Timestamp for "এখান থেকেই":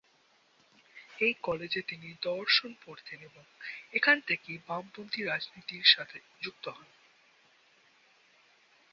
3.93-4.57